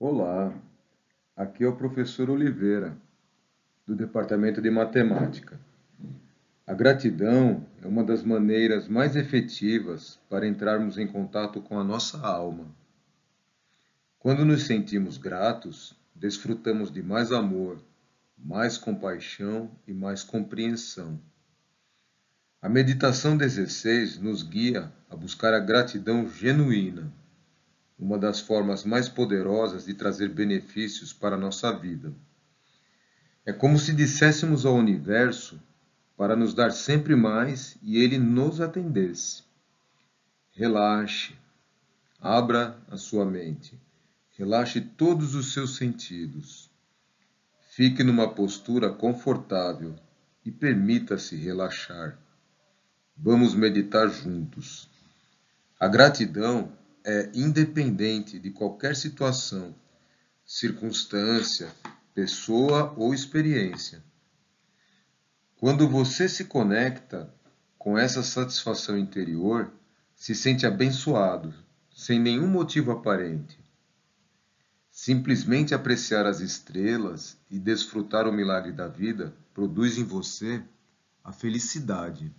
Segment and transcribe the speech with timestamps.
[0.00, 0.54] Olá,
[1.34, 2.96] aqui é o professor Oliveira,
[3.84, 5.58] do Departamento de Matemática.
[6.64, 12.16] A gratidão é uma das maneiras mais efetivas para entrarmos em contato com a nossa
[12.24, 12.66] alma.
[14.20, 17.82] Quando nos sentimos gratos, desfrutamos de mais amor,
[18.38, 21.20] mais compaixão e mais compreensão.
[22.62, 27.12] A meditação 16 nos guia a buscar a gratidão genuína,
[27.98, 32.12] uma das formas mais poderosas de trazer benefícios para a nossa vida.
[33.44, 35.60] É como se disséssemos ao universo
[36.16, 39.42] para nos dar sempre mais e ele nos atendesse.
[40.52, 41.34] Relaxe,
[42.20, 43.80] abra a sua mente,
[44.36, 46.70] relaxe todos os seus sentidos.
[47.70, 49.94] Fique numa postura confortável
[50.44, 52.18] e permita-se relaxar.
[53.16, 54.88] Vamos meditar juntos.
[55.78, 56.72] A gratidão
[57.10, 59.74] é independente de qualquer situação,
[60.44, 61.74] circunstância,
[62.14, 64.04] pessoa ou experiência.
[65.56, 67.32] Quando você se conecta
[67.78, 69.72] com essa satisfação interior,
[70.14, 71.54] se sente abençoado,
[71.96, 73.58] sem nenhum motivo aparente.
[74.90, 80.62] Simplesmente apreciar as estrelas e desfrutar o milagre da vida produz em você
[81.24, 82.30] a felicidade.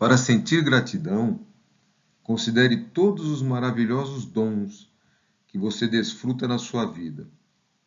[0.00, 1.46] Para sentir gratidão,
[2.22, 4.90] considere todos os maravilhosos dons
[5.46, 7.28] que você desfruta na sua vida.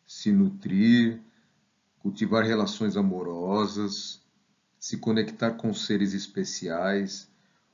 [0.06, 1.20] Se nutrir,
[1.98, 4.22] cultivar relações amorosas,
[4.78, 7.28] se conectar com seres especiais,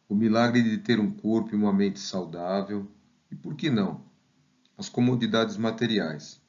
[0.08, 2.90] o milagre de ter um corpo e uma mente saudável
[3.30, 4.06] e, por que não,
[4.78, 6.42] as comodidades materiais.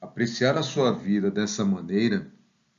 [0.00, 2.28] Apreciar a sua vida dessa maneira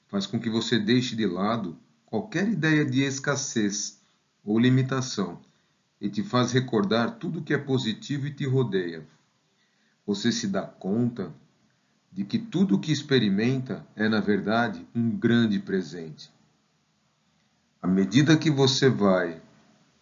[0.08, 1.80] faz com que você deixe de lado
[2.14, 4.00] qualquer ideia de escassez
[4.46, 5.42] ou limitação
[6.00, 9.04] e te faz recordar tudo que é positivo e te rodeia.
[10.06, 11.34] Você se dá conta
[12.12, 16.32] de que tudo o que experimenta é, na verdade, um grande presente.
[17.82, 19.42] À medida que você vai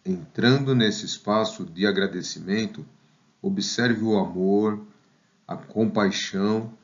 [0.04, 2.84] entrando nesse espaço de agradecimento,
[3.40, 4.84] observe o amor,
[5.48, 6.74] a compaixão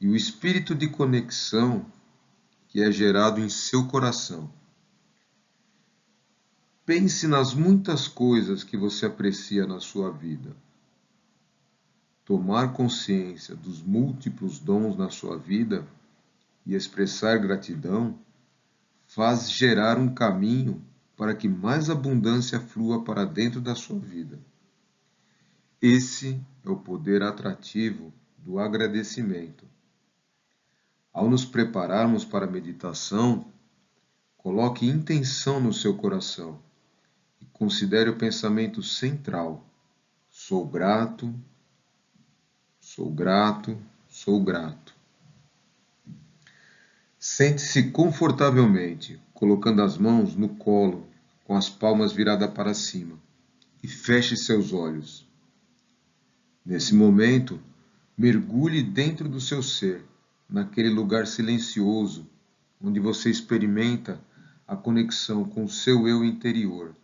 [0.00, 1.84] e o espírito de conexão
[2.68, 4.56] que é gerado em seu coração.
[6.88, 10.56] Pense nas muitas coisas que você aprecia na sua vida.
[12.24, 15.86] Tomar consciência dos múltiplos dons na sua vida
[16.64, 18.18] e expressar gratidão
[19.06, 20.82] faz gerar um caminho
[21.14, 24.40] para que mais abundância flua para dentro da sua vida.
[25.82, 29.66] Esse é o poder atrativo do agradecimento.
[31.12, 33.44] Ao nos prepararmos para a meditação,
[34.38, 36.66] coloque intenção no seu coração
[37.58, 39.66] Considere o pensamento central.
[40.30, 41.34] Sou grato,
[42.78, 43.76] sou grato,
[44.08, 44.94] sou grato.
[47.18, 51.04] Sente-se confortavelmente, colocando as mãos no colo,
[51.44, 53.18] com as palmas viradas para cima,
[53.82, 55.26] e feche seus olhos.
[56.64, 57.60] Nesse momento,
[58.16, 60.04] mergulhe dentro do seu ser,
[60.48, 62.24] naquele lugar silencioso,
[62.80, 64.20] onde você experimenta
[64.66, 66.94] a conexão com o seu eu interior.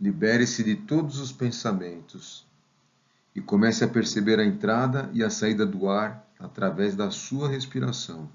[0.00, 2.46] Libere-se de todos os pensamentos
[3.34, 8.30] e comece a perceber a entrada e a saída do ar através da sua respiração.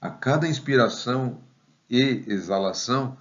[0.00, 1.40] A cada inspiração
[1.92, 3.18] e exalação,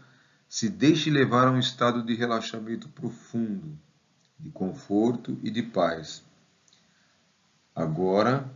[0.47, 3.77] se deixe levar a um estado de relaxamento profundo,
[4.39, 6.23] de conforto e de paz.
[7.75, 8.49] Agora,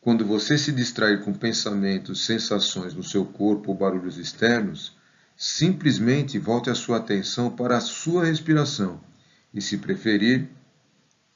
[0.00, 4.96] quando você se distrair com pensamentos, sensações no seu corpo ou barulhos externos,
[5.36, 9.00] simplesmente volte a sua atenção para a sua respiração
[9.52, 10.48] e, se preferir,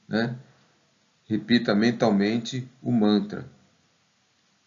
[0.08, 0.36] né,
[1.26, 3.48] repita mentalmente o mantra.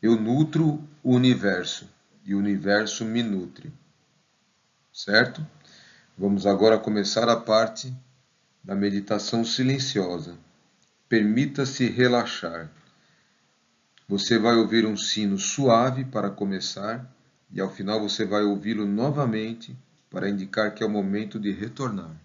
[0.02, 1.90] Eu nutro o universo
[2.26, 3.72] e o universo me nutre.
[4.94, 5.46] Certo?
[6.18, 7.94] Vamos agora começar a parte
[8.64, 10.38] da meditação silenciosa.
[11.10, 12.70] Permita-se relaxar.
[14.08, 17.10] Você vai ouvir um sino suave para começar
[17.54, 19.76] e ao final você vai ouvi-lo novamente
[20.10, 22.16] para indicar que é o momento de retornar.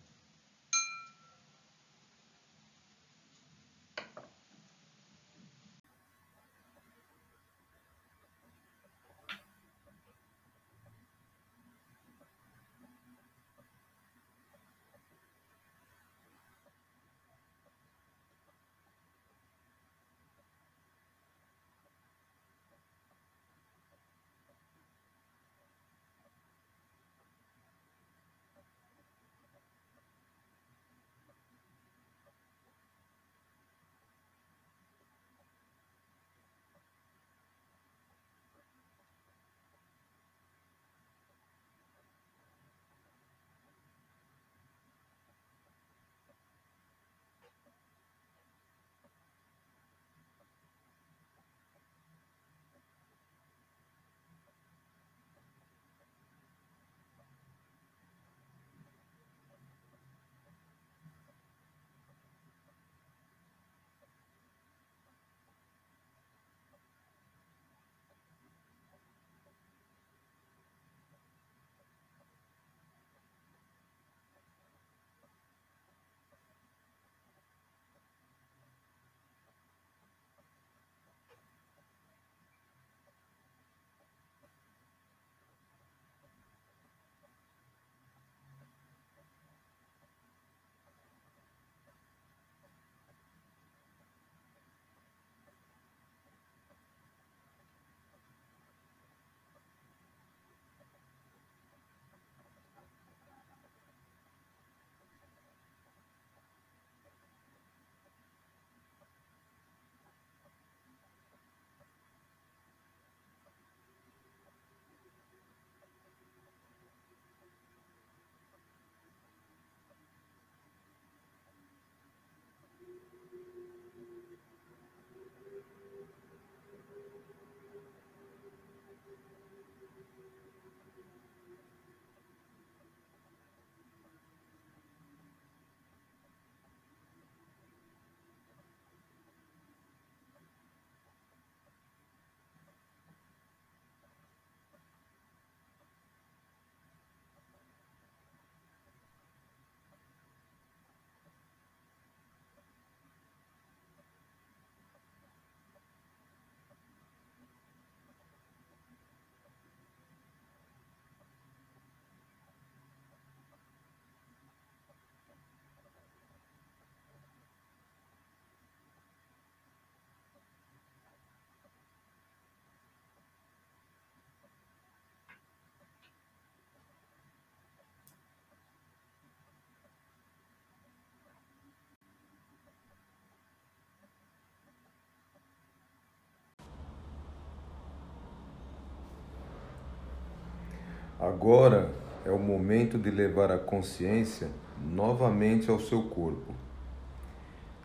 [191.19, 191.91] Agora
[192.27, 194.51] é o momento de levar a consciência
[194.93, 196.55] novamente ao seu corpo.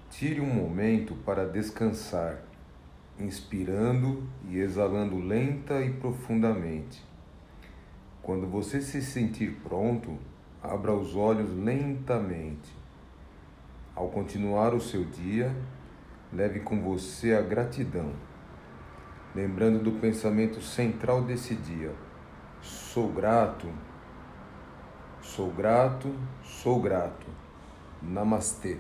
[0.10, 2.40] Tire um momento para descansar,
[3.18, 7.02] inspirando e exalando lenta e profundamente.
[8.22, 10.18] Quando você se sentir pronto,
[10.62, 12.76] abra os olhos lentamente.
[13.96, 15.56] Ao continuar o seu dia,
[16.34, 18.12] leve com você a gratidão,
[19.34, 21.96] lembrando do pensamento central desse dia
[22.62, 23.68] Sou grato,
[25.22, 26.14] sou grato,
[26.44, 27.26] sou grato.
[28.02, 28.78] Namastê.